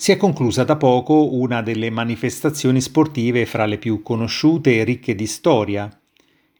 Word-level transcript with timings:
si 0.00 0.12
è 0.12 0.16
conclusa 0.16 0.62
da 0.62 0.76
poco 0.76 1.34
una 1.34 1.60
delle 1.60 1.90
manifestazioni 1.90 2.80
sportive 2.80 3.46
fra 3.46 3.66
le 3.66 3.78
più 3.78 4.00
conosciute 4.00 4.76
e 4.76 4.84
ricche 4.84 5.16
di 5.16 5.26
storia, 5.26 5.90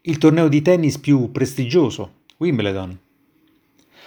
il 0.02 0.18
torneo 0.18 0.48
di 0.48 0.60
tennis 0.60 0.98
più 0.98 1.30
prestigioso, 1.30 2.24
Wimbledon. 2.38 2.98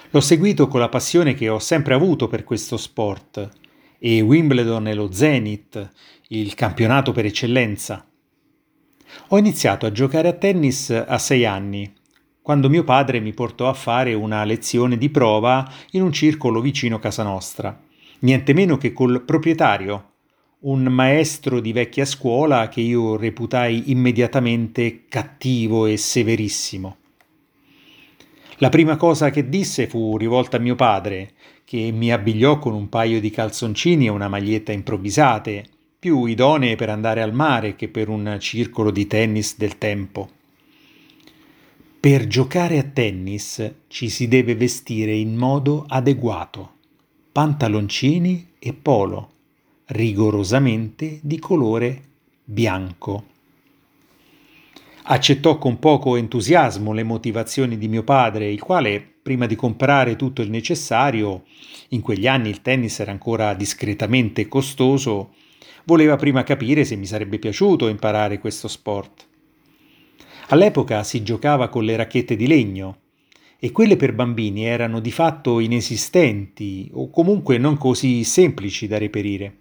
L'ho 0.09 0.19
seguito 0.19 0.67
con 0.67 0.81
la 0.81 0.89
passione 0.89 1.33
che 1.33 1.47
ho 1.47 1.59
sempre 1.59 1.93
avuto 1.93 2.27
per 2.27 2.43
questo 2.43 2.75
sport 2.75 3.49
e 3.99 4.19
Wimbledon 4.19 4.89
è 4.89 4.93
lo 4.93 5.13
Zenith, 5.13 5.91
il 6.27 6.53
campionato 6.53 7.13
per 7.13 7.25
eccellenza. 7.25 8.05
Ho 9.29 9.37
iniziato 9.37 9.85
a 9.85 9.93
giocare 9.93 10.27
a 10.27 10.33
tennis 10.33 10.89
a 10.89 11.17
sei 11.17 11.45
anni, 11.45 11.89
quando 12.41 12.67
mio 12.67 12.83
padre 12.83 13.21
mi 13.21 13.31
portò 13.31 13.69
a 13.69 13.73
fare 13.73 14.13
una 14.13 14.43
lezione 14.43 14.97
di 14.97 15.09
prova 15.09 15.71
in 15.91 16.01
un 16.01 16.11
circolo 16.11 16.59
vicino 16.59 16.99
casa 16.99 17.23
nostra 17.23 17.89
niente 18.21 18.53
meno 18.53 18.77
che 18.77 18.93
col 18.93 19.23
proprietario, 19.23 20.09
un 20.61 20.83
maestro 20.83 21.59
di 21.59 21.73
vecchia 21.73 22.05
scuola 22.05 22.69
che 22.69 22.81
io 22.81 23.15
reputai 23.15 23.91
immediatamente 23.91 25.05
cattivo 25.07 25.87
e 25.87 25.97
severissimo. 25.97 26.97
La 28.57 28.69
prima 28.69 28.95
cosa 28.95 29.31
che 29.31 29.49
disse 29.49 29.87
fu 29.87 30.17
rivolta 30.17 30.57
a 30.57 30.59
mio 30.59 30.75
padre, 30.75 31.33
che 31.65 31.91
mi 31.91 32.11
abbigliò 32.11 32.59
con 32.59 32.73
un 32.73 32.89
paio 32.89 33.19
di 33.19 33.31
calzoncini 33.31 34.05
e 34.05 34.09
una 34.09 34.27
maglietta 34.27 34.71
improvvisate, 34.71 35.65
più 35.97 36.25
idonee 36.25 36.75
per 36.75 36.89
andare 36.89 37.23
al 37.23 37.33
mare 37.33 37.75
che 37.75 37.87
per 37.87 38.09
un 38.09 38.37
circolo 38.39 38.91
di 38.91 39.07
tennis 39.07 39.57
del 39.57 39.79
tempo. 39.79 40.29
Per 41.99 42.27
giocare 42.27 42.77
a 42.77 42.83
tennis 42.83 43.73
ci 43.87 44.09
si 44.09 44.27
deve 44.27 44.53
vestire 44.53 45.13
in 45.13 45.35
modo 45.35 45.85
adeguato 45.87 46.79
pantaloncini 47.31 48.49
e 48.59 48.73
polo, 48.73 49.29
rigorosamente 49.85 51.19
di 51.21 51.39
colore 51.39 52.01
bianco. 52.43 53.23
Accettò 55.03 55.57
con 55.57 55.79
poco 55.79 56.17
entusiasmo 56.17 56.91
le 56.91 57.03
motivazioni 57.03 57.77
di 57.77 57.87
mio 57.87 58.03
padre, 58.03 58.51
il 58.51 58.61
quale, 58.61 59.01
prima 59.21 59.45
di 59.45 59.55
comprare 59.55 60.17
tutto 60.17 60.41
il 60.41 60.49
necessario, 60.49 61.43
in 61.89 62.01
quegli 62.01 62.27
anni 62.27 62.49
il 62.49 62.61
tennis 62.61 62.99
era 62.99 63.11
ancora 63.11 63.53
discretamente 63.53 64.49
costoso, 64.49 65.33
voleva 65.85 66.17
prima 66.17 66.43
capire 66.43 66.83
se 66.83 66.97
mi 66.97 67.05
sarebbe 67.05 67.39
piaciuto 67.39 67.87
imparare 67.87 68.39
questo 68.39 68.67
sport. 68.67 69.25
All'epoca 70.49 71.03
si 71.03 71.23
giocava 71.23 71.69
con 71.69 71.85
le 71.85 71.95
racchette 71.95 72.35
di 72.35 72.45
legno, 72.45 72.97
e 73.63 73.71
quelle 73.71 73.95
per 73.95 74.15
bambini 74.15 74.65
erano 74.65 74.99
di 74.99 75.11
fatto 75.11 75.59
inesistenti 75.59 76.89
o 76.93 77.11
comunque 77.11 77.59
non 77.59 77.77
così 77.77 78.23
semplici 78.23 78.87
da 78.87 78.97
reperire. 78.97 79.57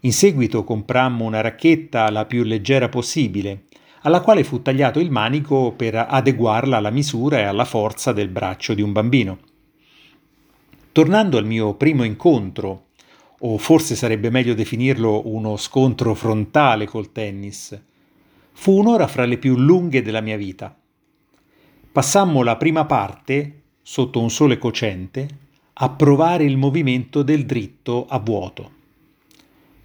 In 0.00 0.12
seguito 0.12 0.62
comprammo 0.62 1.24
una 1.24 1.40
racchetta 1.40 2.10
la 2.10 2.26
più 2.26 2.42
leggera 2.42 2.90
possibile, 2.90 3.62
alla 4.02 4.20
quale 4.20 4.44
fu 4.44 4.60
tagliato 4.60 5.00
il 5.00 5.10
manico 5.10 5.72
per 5.72 5.94
adeguarla 6.06 6.76
alla 6.76 6.90
misura 6.90 7.38
e 7.38 7.44
alla 7.44 7.64
forza 7.64 8.12
del 8.12 8.28
braccio 8.28 8.74
di 8.74 8.82
un 8.82 8.92
bambino. 8.92 9.38
Tornando 10.92 11.38
al 11.38 11.46
mio 11.46 11.72
primo 11.76 12.04
incontro, 12.04 12.88
o 13.38 13.56
forse 13.56 13.96
sarebbe 13.96 14.28
meglio 14.28 14.52
definirlo 14.52 15.22
uno 15.28 15.56
scontro 15.56 16.12
frontale 16.12 16.84
col 16.84 17.10
tennis, 17.10 17.80
fu 18.52 18.78
un'ora 18.78 19.06
fra 19.06 19.24
le 19.24 19.38
più 19.38 19.56
lunghe 19.56 20.02
della 20.02 20.20
mia 20.20 20.36
vita. 20.36 20.76
Passammo 21.94 22.42
la 22.42 22.56
prima 22.56 22.86
parte, 22.86 23.60
sotto 23.80 24.20
un 24.20 24.28
sole 24.28 24.58
cocente, 24.58 25.28
a 25.74 25.90
provare 25.90 26.42
il 26.42 26.56
movimento 26.56 27.22
del 27.22 27.46
dritto 27.46 28.06
a 28.08 28.18
vuoto. 28.18 28.72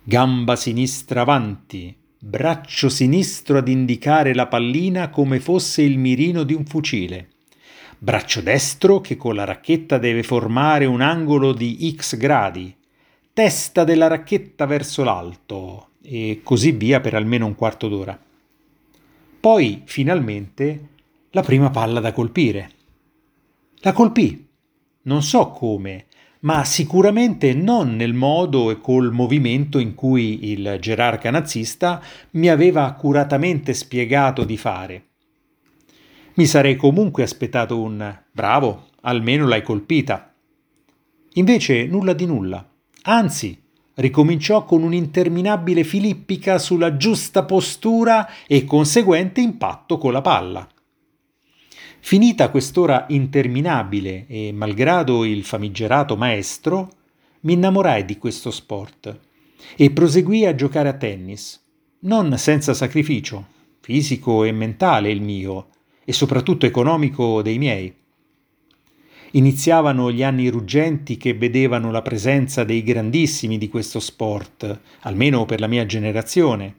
Gamba 0.01 0.55
sinistra 0.55 1.21
avanti, 1.21 1.95
braccio 2.17 2.89
sinistro 2.89 3.59
ad 3.59 3.67
indicare 3.67 4.33
la 4.33 4.47
pallina 4.47 5.11
come 5.11 5.39
fosse 5.39 5.83
il 5.83 5.99
mirino 5.99 6.41
di 6.41 6.55
un 6.55 6.65
fucile. 6.65 7.27
Braccio 7.99 8.41
destro 8.41 9.01
che 9.01 9.15
con 9.15 9.35
la 9.35 9.43
racchetta 9.43 9.99
deve 9.99 10.23
formare 10.23 10.85
un 10.85 11.01
angolo 11.01 11.53
di 11.53 11.93
x 11.95 12.17
gradi. 12.17 12.75
Testa 13.31 13.83
della 13.83 14.07
racchetta 14.07 14.65
verso 14.65 15.03
l'alto 15.03 15.89
e 16.01 16.41
così 16.41 16.71
via 16.71 17.01
per 17.01 17.13
almeno 17.13 17.45
un 17.45 17.53
quarto 17.53 17.87
d'ora. 17.87 18.19
Poi, 19.39 19.83
finalmente, 19.85 20.97
la 21.31 21.41
prima 21.41 21.69
palla 21.69 21.99
da 21.99 22.11
colpire. 22.11 22.71
La 23.81 23.93
colpì. 23.93 24.47
Non 25.03 25.21
so 25.23 25.49
come, 25.51 26.07
ma 26.41 26.63
sicuramente 26.63 27.53
non 27.53 27.95
nel 27.95 28.13
modo 28.13 28.71
e 28.71 28.79
col 28.79 29.11
movimento 29.11 29.79
in 29.79 29.95
cui 29.95 30.51
il 30.51 30.77
gerarca 30.79 31.29
nazista 31.29 32.01
mi 32.31 32.49
aveva 32.49 32.85
accuratamente 32.85 33.73
spiegato 33.73 34.43
di 34.43 34.57
fare. 34.57 35.03
Mi 36.33 36.45
sarei 36.45 36.75
comunque 36.75 37.23
aspettato 37.23 37.79
un 37.79 38.17
bravo, 38.31 38.87
almeno 39.01 39.47
l'hai 39.47 39.61
colpita. 39.61 40.33
Invece 41.33 41.85
nulla 41.85 42.13
di 42.13 42.25
nulla. 42.25 42.67
Anzi, 43.03 43.61
ricominciò 43.95 44.63
con 44.65 44.83
un'interminabile 44.83 45.83
filippica 45.83 46.57
sulla 46.57 46.97
giusta 46.97 47.43
postura 47.43 48.27
e 48.47 48.65
conseguente 48.65 49.41
impatto 49.41 49.97
con 49.97 50.11
la 50.11 50.21
palla. 50.21 50.67
Finita 52.01 52.49
quest'ora 52.49 53.05
interminabile 53.09 54.25
e 54.27 54.51
malgrado 54.53 55.25
il 55.25 55.43
famigerato 55.43 56.15
maestro, 56.15 56.89
mi 57.41 57.53
innamorai 57.53 58.05
di 58.05 58.17
questo 58.17 58.51
sport 58.51 59.19
e 59.75 59.91
proseguii 59.91 60.45
a 60.45 60.55
giocare 60.55 60.89
a 60.89 60.93
tennis, 60.93 61.61
non 61.99 62.37
senza 62.37 62.73
sacrificio, 62.73 63.45
fisico 63.81 64.43
e 64.43 64.51
mentale 64.51 65.11
il 65.11 65.21
mio, 65.21 65.67
e 66.05 66.13
soprattutto 66.13 66.65
economico 66.65 67.41
dei 67.41 67.57
miei. 67.57 67.93
Iniziavano 69.31 70.11
gli 70.11 70.23
anni 70.23 70.49
ruggenti 70.49 71.17
che 71.17 71.35
vedevano 71.35 71.91
la 71.91 72.01
presenza 72.01 72.63
dei 72.63 72.81
grandissimi 72.81 73.59
di 73.59 73.67
questo 73.67 73.99
sport, 73.99 74.79
almeno 75.01 75.45
per 75.45 75.59
la 75.59 75.67
mia 75.67 75.85
generazione. 75.85 76.75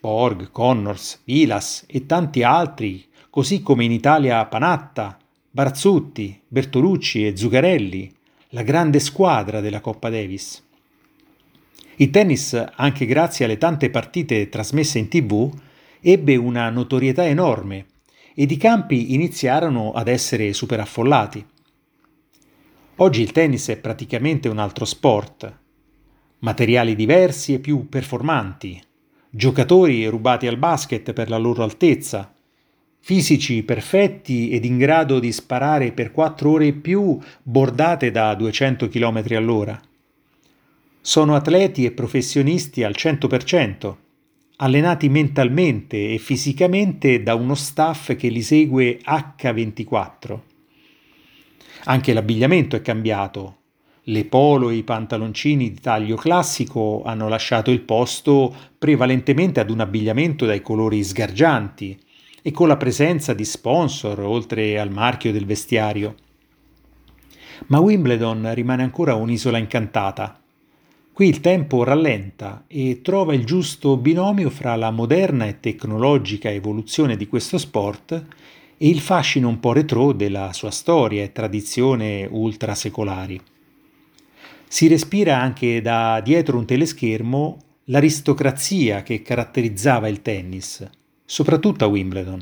Borg, 0.00 0.50
Connors, 0.50 1.22
Vilas 1.24 1.84
e 1.88 2.04
tanti 2.04 2.42
altri 2.42 3.07
così 3.38 3.62
come 3.62 3.84
in 3.84 3.92
Italia 3.92 4.44
Panatta, 4.46 5.16
Barzzutti, 5.48 6.42
Bertolucci 6.48 7.24
e 7.24 7.36
Zuccarelli, 7.36 8.12
la 8.48 8.62
grande 8.62 8.98
squadra 8.98 9.60
della 9.60 9.80
Coppa 9.80 10.10
Davis. 10.10 10.60
Il 11.98 12.10
tennis, 12.10 12.60
anche 12.74 13.06
grazie 13.06 13.44
alle 13.44 13.56
tante 13.56 13.90
partite 13.90 14.48
trasmesse 14.48 14.98
in 14.98 15.06
tv, 15.06 15.56
ebbe 16.00 16.34
una 16.34 16.68
notorietà 16.68 17.24
enorme 17.28 17.86
ed 18.34 18.50
i 18.50 18.56
campi 18.56 19.14
iniziarono 19.14 19.92
ad 19.92 20.08
essere 20.08 20.52
superaffollati. 20.52 21.46
Oggi 22.96 23.22
il 23.22 23.30
tennis 23.30 23.68
è 23.68 23.76
praticamente 23.76 24.48
un 24.48 24.58
altro 24.58 24.84
sport. 24.84 25.58
Materiali 26.40 26.96
diversi 26.96 27.54
e 27.54 27.60
più 27.60 27.88
performanti, 27.88 28.82
giocatori 29.30 30.04
rubati 30.06 30.48
al 30.48 30.58
basket 30.58 31.12
per 31.12 31.28
la 31.28 31.38
loro 31.38 31.62
altezza, 31.62 32.32
fisici 33.08 33.62
perfetti 33.62 34.50
ed 34.50 34.66
in 34.66 34.76
grado 34.76 35.18
di 35.18 35.32
sparare 35.32 35.92
per 35.92 36.12
quattro 36.12 36.50
ore 36.50 36.66
e 36.66 36.72
più 36.74 37.18
bordate 37.42 38.10
da 38.10 38.34
200 38.34 38.86
km 38.90 39.24
all'ora. 39.30 39.80
Sono 41.00 41.34
atleti 41.34 41.86
e 41.86 41.92
professionisti 41.92 42.82
al 42.82 42.92
100%, 42.94 43.94
allenati 44.56 45.08
mentalmente 45.08 46.12
e 46.12 46.18
fisicamente 46.18 47.22
da 47.22 47.34
uno 47.34 47.54
staff 47.54 48.14
che 48.14 48.28
li 48.28 48.42
segue 48.42 49.00
H24. 49.02 50.38
Anche 51.84 52.12
l'abbigliamento 52.12 52.76
è 52.76 52.82
cambiato. 52.82 53.56
Le 54.02 54.26
polo 54.26 54.68
e 54.68 54.74
i 54.74 54.82
pantaloncini 54.82 55.70
di 55.70 55.80
taglio 55.80 56.16
classico 56.16 57.02
hanno 57.06 57.26
lasciato 57.28 57.70
il 57.70 57.80
posto 57.80 58.54
prevalentemente 58.76 59.60
ad 59.60 59.70
un 59.70 59.80
abbigliamento 59.80 60.44
dai 60.44 60.60
colori 60.60 61.02
sgargianti, 61.02 61.98
e 62.48 62.50
con 62.50 62.66
la 62.66 62.78
presenza 62.78 63.34
di 63.34 63.44
sponsor 63.44 64.20
oltre 64.20 64.80
al 64.80 64.90
marchio 64.90 65.32
del 65.32 65.44
vestiario. 65.44 66.14
Ma 67.66 67.78
Wimbledon 67.78 68.54
rimane 68.54 68.82
ancora 68.82 69.14
un'isola 69.16 69.58
incantata. 69.58 70.40
Qui 71.12 71.28
il 71.28 71.40
tempo 71.40 71.84
rallenta 71.84 72.64
e 72.66 73.02
trova 73.02 73.34
il 73.34 73.44
giusto 73.44 73.98
binomio 73.98 74.48
fra 74.48 74.76
la 74.76 74.90
moderna 74.90 75.44
e 75.44 75.60
tecnologica 75.60 76.50
evoluzione 76.50 77.18
di 77.18 77.26
questo 77.26 77.58
sport 77.58 78.12
e 78.78 78.88
il 78.88 79.00
fascino 79.00 79.48
un 79.48 79.60
po' 79.60 79.74
retro 79.74 80.12
della 80.12 80.54
sua 80.54 80.70
storia 80.70 81.22
e 81.22 81.32
tradizione 81.32 82.26
ultrasecolari. 82.30 83.38
Si 84.66 84.88
respira 84.88 85.38
anche 85.38 85.82
da 85.82 86.22
dietro 86.24 86.56
un 86.56 86.64
teleschermo 86.64 87.58
l'aristocrazia 87.84 89.02
che 89.02 89.20
caratterizzava 89.20 90.08
il 90.08 90.22
tennis, 90.22 90.88
soprattutto 91.28 91.84
a 91.84 91.88
Wimbledon. 91.88 92.40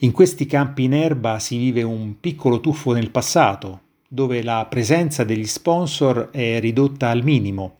In 0.00 0.12
questi 0.12 0.44
campi 0.44 0.84
in 0.84 0.92
erba 0.92 1.38
si 1.38 1.56
vive 1.56 1.82
un 1.82 2.20
piccolo 2.20 2.60
tuffo 2.60 2.92
nel 2.92 3.10
passato, 3.10 3.80
dove 4.06 4.42
la 4.42 4.66
presenza 4.68 5.24
degli 5.24 5.46
sponsor 5.46 6.28
è 6.30 6.60
ridotta 6.60 7.08
al 7.08 7.24
minimo 7.24 7.78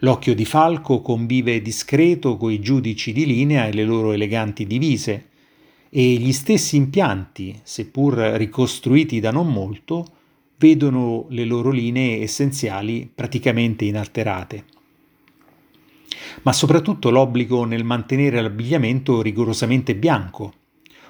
L'occhio 0.00 0.34
di 0.34 0.44
falco 0.44 1.00
convive 1.00 1.62
discreto 1.62 2.36
coi 2.36 2.60
giudici 2.60 3.12
di 3.12 3.24
linea 3.24 3.66
e 3.66 3.72
le 3.72 3.84
loro 3.84 4.12
eleganti 4.12 4.66
divise, 4.66 5.28
e 5.88 6.02
gli 6.14 6.32
stessi 6.32 6.76
impianti, 6.76 7.58
seppur 7.62 8.14
ricostruiti 8.14 9.20
da 9.20 9.30
non 9.30 9.50
molto, 9.50 10.04
vedono 10.58 11.26
le 11.30 11.44
loro 11.44 11.70
linee 11.70 12.20
essenziali 12.20 13.10
praticamente 13.12 13.86
inalterate. 13.86 14.64
Ma 16.42 16.52
soprattutto 16.52 17.10
l'obbligo 17.10 17.64
nel 17.64 17.84
mantenere 17.84 18.40
l'abbigliamento 18.40 19.22
rigorosamente 19.22 19.94
bianco, 19.94 20.52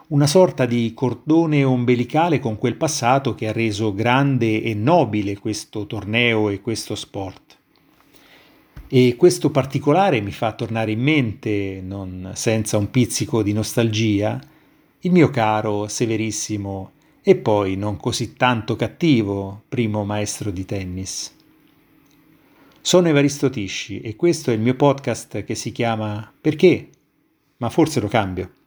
una 0.09 0.27
sorta 0.27 0.67
di 0.67 0.93
cordone 0.95 1.65
ombelicale 1.65 2.39
con 2.39 2.59
quel 2.59 2.77
passato 2.77 3.35
che 3.35 3.49
ha 3.49 3.53
reso 3.53 3.93
grande 3.93 4.63
e 4.63 4.73
nobile 4.75 5.37
questo 5.37 5.87
torneo 5.87 6.49
e 6.49 6.61
questo 6.61 6.95
sport. 6.95 7.57
E 8.89 9.17
questo 9.17 9.51
particolare 9.51 10.21
mi 10.21 10.31
fa 10.31 10.53
tornare 10.53 10.93
in 10.93 11.01
mente, 11.01 11.83
non 11.85 12.31
senza 12.35 12.77
un 12.77 12.89
pizzico 12.91 13.43
di 13.43 13.53
nostalgia, 13.53 14.41
il 15.01 15.11
mio 15.11 15.29
caro, 15.31 15.89
severissimo 15.89 16.93
e 17.21 17.35
poi 17.35 17.75
non 17.75 17.97
così 17.97 18.35
tanto 18.35 18.77
cattivo 18.77 19.65
primo 19.69 20.05
maestro 20.05 20.53
di 20.53 20.65
tennis. 20.65 21.36
Sono 22.87 23.09
Evaristo 23.09 23.51
Tisci 23.51 24.01
e 24.01 24.15
questo 24.15 24.53
è 24.53 24.55
il 24.55 24.61
mio 24.61 24.77
podcast 24.77 25.43
che 25.43 25.57
si 25.57 25.73
chiama 25.73 26.33
Perché? 26.41 26.89
Ma 27.57 27.69
forse 27.69 27.99
lo 27.99 28.07
cambio. 28.07 28.66